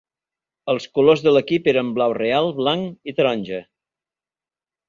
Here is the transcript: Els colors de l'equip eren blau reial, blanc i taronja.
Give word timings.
Els 0.71 0.87
colors 0.99 1.21
de 1.27 1.33
l'equip 1.35 1.69
eren 1.75 1.93
blau 1.99 2.17
reial, 2.21 2.51
blanc 2.63 3.13
i 3.13 3.19
taronja. 3.21 3.63